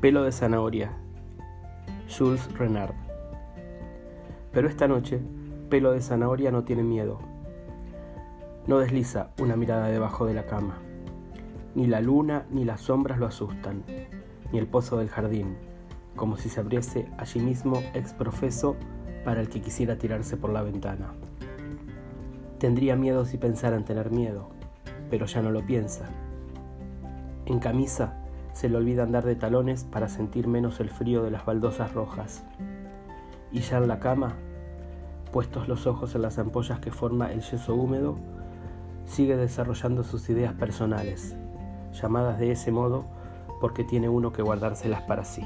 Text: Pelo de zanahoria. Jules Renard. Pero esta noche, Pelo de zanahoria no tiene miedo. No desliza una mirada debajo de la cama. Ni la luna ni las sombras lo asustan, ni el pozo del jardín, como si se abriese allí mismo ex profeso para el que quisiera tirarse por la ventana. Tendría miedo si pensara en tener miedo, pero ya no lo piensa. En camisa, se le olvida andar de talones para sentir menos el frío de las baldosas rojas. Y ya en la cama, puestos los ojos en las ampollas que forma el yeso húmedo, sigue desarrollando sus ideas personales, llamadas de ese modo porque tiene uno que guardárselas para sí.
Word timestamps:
Pelo 0.00 0.22
de 0.22 0.32
zanahoria. 0.32 0.92
Jules 2.08 2.50
Renard. 2.54 2.94
Pero 4.50 4.66
esta 4.66 4.88
noche, 4.88 5.20
Pelo 5.68 5.92
de 5.92 6.00
zanahoria 6.00 6.50
no 6.50 6.64
tiene 6.64 6.82
miedo. 6.82 7.18
No 8.66 8.78
desliza 8.78 9.28
una 9.38 9.56
mirada 9.56 9.88
debajo 9.88 10.24
de 10.24 10.32
la 10.32 10.46
cama. 10.46 10.78
Ni 11.74 11.86
la 11.86 12.00
luna 12.00 12.46
ni 12.50 12.64
las 12.64 12.80
sombras 12.80 13.18
lo 13.18 13.26
asustan, 13.26 13.84
ni 14.50 14.58
el 14.58 14.66
pozo 14.66 14.96
del 14.96 15.10
jardín, 15.10 15.58
como 16.16 16.38
si 16.38 16.48
se 16.48 16.60
abriese 16.60 17.06
allí 17.18 17.40
mismo 17.40 17.82
ex 17.92 18.14
profeso 18.14 18.76
para 19.22 19.42
el 19.42 19.50
que 19.50 19.60
quisiera 19.60 19.98
tirarse 19.98 20.38
por 20.38 20.48
la 20.48 20.62
ventana. 20.62 21.12
Tendría 22.58 22.96
miedo 22.96 23.26
si 23.26 23.36
pensara 23.36 23.76
en 23.76 23.84
tener 23.84 24.10
miedo, 24.10 24.48
pero 25.10 25.26
ya 25.26 25.42
no 25.42 25.50
lo 25.50 25.60
piensa. 25.66 26.06
En 27.44 27.58
camisa, 27.58 28.19
se 28.52 28.68
le 28.68 28.76
olvida 28.76 29.02
andar 29.02 29.24
de 29.24 29.36
talones 29.36 29.84
para 29.84 30.08
sentir 30.08 30.48
menos 30.48 30.80
el 30.80 30.90
frío 30.90 31.22
de 31.22 31.30
las 31.30 31.44
baldosas 31.44 31.92
rojas. 31.94 32.44
Y 33.52 33.60
ya 33.60 33.78
en 33.78 33.88
la 33.88 34.00
cama, 34.00 34.34
puestos 35.32 35.68
los 35.68 35.86
ojos 35.86 36.14
en 36.14 36.22
las 36.22 36.38
ampollas 36.38 36.80
que 36.80 36.90
forma 36.90 37.32
el 37.32 37.40
yeso 37.40 37.74
húmedo, 37.74 38.16
sigue 39.06 39.36
desarrollando 39.36 40.04
sus 40.04 40.28
ideas 40.30 40.54
personales, 40.54 41.36
llamadas 41.92 42.38
de 42.38 42.52
ese 42.52 42.70
modo 42.70 43.04
porque 43.60 43.84
tiene 43.84 44.08
uno 44.08 44.32
que 44.32 44.42
guardárselas 44.42 45.02
para 45.02 45.24
sí. 45.24 45.42